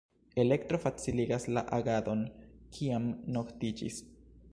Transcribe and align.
Elektro 0.43 0.77
faciligas 0.85 1.45
la 1.57 1.63
agadon, 1.77 2.23
kiam 2.79 3.07
noktiĝis. 3.37 4.01